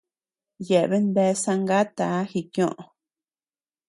Yeabean 0.67 1.05
bea 1.15 1.33
zangáta 1.43 2.07
jikioʼö. 2.31 2.83